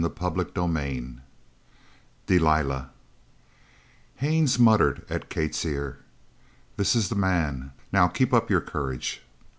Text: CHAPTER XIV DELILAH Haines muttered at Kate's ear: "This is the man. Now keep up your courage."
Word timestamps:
CHAPTER 0.03 0.45
XIV 0.45 1.19
DELILAH 2.25 2.89
Haines 4.15 4.57
muttered 4.57 5.05
at 5.11 5.29
Kate's 5.29 5.63
ear: 5.63 5.99
"This 6.75 6.95
is 6.95 7.09
the 7.09 7.15
man. 7.15 7.73
Now 7.91 8.07
keep 8.07 8.33
up 8.33 8.49
your 8.49 8.61
courage." 8.61 9.21